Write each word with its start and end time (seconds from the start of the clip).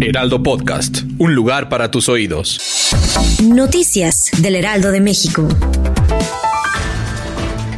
Heraldo 0.00 0.42
Podcast, 0.42 1.02
un 1.18 1.34
lugar 1.34 1.68
para 1.68 1.90
tus 1.90 2.08
oídos. 2.08 2.58
Noticias 3.42 4.30
del 4.38 4.56
Heraldo 4.56 4.90
de 4.90 5.00
México. 5.00 5.48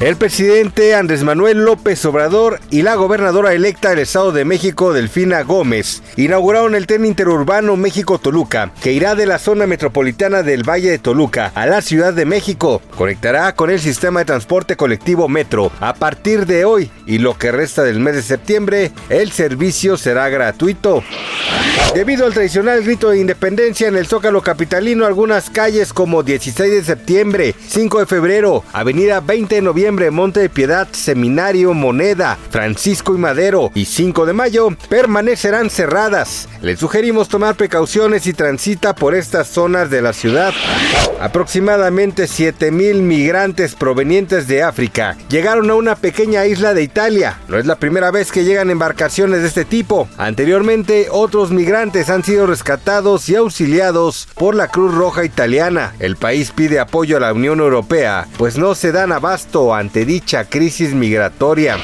El 0.01 0.17
presidente 0.17 0.95
Andrés 0.95 1.25
Manuel 1.25 1.65
López 1.65 2.05
Obrador 2.05 2.61
y 2.71 2.83
la 2.83 2.95
gobernadora 2.95 3.53
electa 3.53 3.91
del 3.91 3.99
Estado 3.99 4.31
de 4.31 4.45
México, 4.45 4.93
Delfina 4.93 5.43
Gómez, 5.43 6.05
inauguraron 6.17 6.77
el 6.77 6.87
tren 6.87 7.05
interurbano 7.05 7.77
México-Toluca, 7.77 8.71
que 8.81 8.93
irá 8.93 9.17
de 9.17 9.27
la 9.27 9.41
zona 9.41 9.67
metropolitana 9.67 10.45
del 10.45 10.63
Valle 10.63 10.91
de 10.91 10.99
Toluca 11.01 11.51
a 11.55 11.67
la 11.67 11.83
Ciudad 11.83 12.15
de 12.15 12.27
México. 12.27 12.81
Conectará 12.97 13.55
con 13.57 13.71
el 13.71 13.81
sistema 13.81 14.21
de 14.21 14.27
transporte 14.27 14.77
colectivo 14.77 15.29
Metro. 15.29 15.73
A 15.81 15.95
partir 15.95 16.47
de 16.47 16.65
hoy 16.65 16.91
y 17.05 17.19
lo 17.19 17.37
que 17.37 17.51
resta 17.51 17.83
del 17.83 17.99
mes 17.99 18.15
de 18.15 18.23
septiembre, 18.23 18.93
el 19.09 19.33
servicio 19.33 19.97
será 19.97 20.29
gratuito. 20.29 21.03
Debido 21.95 22.27
al 22.27 22.35
tradicional 22.35 22.85
grito 22.85 23.11
de 23.11 23.19
independencia 23.19 23.89
en 23.89 23.97
el 23.97 24.07
Zócalo 24.07 24.43
Capitalino, 24.43 25.07
algunas 25.07 25.51
calles 25.51 25.93
como 25.93 26.23
16 26.23 26.71
de 26.71 26.85
septiembre, 26.85 27.55
5 27.67 28.01
de 28.01 28.07
febrero, 28.07 28.63
Avenida 28.73 29.21
20 29.21 29.57
de 29.57 29.63
noviembre, 29.63 30.11
Monte 30.11 30.41
de 30.41 30.49
Piedad, 30.51 30.87
Seminario, 30.93 31.75
Moneda, 31.75 32.39
Francisco 32.51 33.15
y 33.15 33.19
Madero 33.19 33.73
y 33.75 33.87
5 33.87 34.27
de 34.27 34.33
mayo 34.33 34.69
permanecerán 34.89 35.71
cerradas. 35.71 36.49
Les 36.61 36.79
sugerimos 36.79 37.29
tomar 37.29 37.57
precauciones 37.57 38.27
y 38.27 38.33
transita 38.33 38.95
por 38.95 39.15
estas 39.15 39.49
zonas 39.49 39.91
de 39.91 40.03
la 40.03 40.13
ciudad. 40.13 40.53
Aproximadamente 41.21 42.27
7 42.27 42.71
mil 42.71 43.03
migrantes 43.03 43.75
provenientes 43.75 44.47
de 44.47 44.63
África 44.63 45.17
llegaron 45.29 45.69
a 45.71 45.75
una 45.75 45.97
pequeña 45.97 46.47
isla 46.47 46.75
de 46.75 46.83
Italia. 46.83 47.39
No 47.49 47.59
es 47.59 47.67
la 47.67 47.77
primera 47.77 48.11
vez 48.11 48.31
que 48.31 48.45
llegan 48.45 48.71
embarcaciones 48.71 49.43
de 49.43 49.49
este 49.49 49.65
tipo. 49.65 50.09
Anteriormente, 50.17 51.09
otros 51.39 51.53
migrantes 51.53 52.11
han 52.11 52.25
sido 52.25 52.49
rescatados 52.49 53.29
y 53.29 53.37
auxiliados 53.37 54.27
por 54.35 54.57
la 54.57 54.67
Cruz 54.67 54.93
Roja 54.93 55.25
Italiana. 55.25 55.95
El 56.01 56.17
país 56.17 56.51
pide 56.51 56.81
apoyo 56.81 57.17
a 57.17 57.21
la 57.21 57.33
Unión 57.33 57.61
Europea, 57.61 58.27
pues 58.37 58.59
no 58.59 58.75
se 58.75 58.91
dan 58.91 59.13
abasto 59.13 59.73
ante 59.73 60.05
dicha 60.05 60.47
crisis 60.47 60.95
migratoria. 60.95 61.79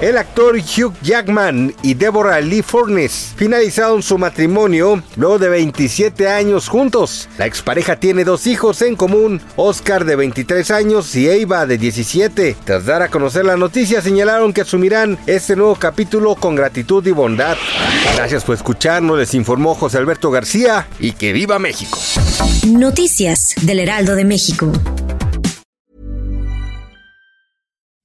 El 0.00 0.16
actor 0.16 0.56
Hugh 0.56 0.94
Jackman 1.02 1.74
y 1.82 1.94
Deborah 1.94 2.40
Lee 2.40 2.62
Furness 2.62 3.32
finalizaron 3.36 4.02
su 4.02 4.16
matrimonio 4.16 5.02
luego 5.16 5.38
de 5.40 5.48
27 5.48 6.28
años 6.28 6.68
juntos. 6.68 7.28
La 7.36 7.46
expareja 7.46 7.96
tiene 7.96 8.22
dos 8.24 8.46
hijos 8.46 8.80
en 8.82 8.94
común, 8.94 9.40
Oscar 9.56 10.04
de 10.04 10.14
23 10.14 10.70
años 10.70 11.14
y 11.16 11.28
Eva 11.28 11.66
de 11.66 11.78
17. 11.78 12.56
Tras 12.64 12.86
dar 12.86 13.02
a 13.02 13.08
conocer 13.08 13.44
la 13.44 13.56
noticia 13.56 14.00
señalaron 14.00 14.52
que 14.52 14.60
asumirán 14.60 15.18
este 15.26 15.56
nuevo 15.56 15.74
capítulo 15.74 16.36
con 16.36 16.54
gratitud 16.54 17.04
y 17.06 17.10
bondad. 17.10 17.56
Gracias 18.14 18.44
por 18.44 18.54
escucharnos, 18.54 19.18
les 19.18 19.34
informó 19.34 19.74
José 19.74 19.98
Alberto 19.98 20.30
García 20.30 20.86
y 21.00 21.12
que 21.12 21.32
viva 21.32 21.58
México. 21.58 21.98
Noticias 22.68 23.54
del 23.62 23.80
Heraldo 23.80 24.14
de 24.14 24.24
México. 24.24 24.72